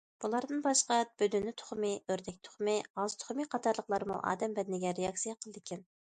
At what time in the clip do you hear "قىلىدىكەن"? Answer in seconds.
5.43-5.89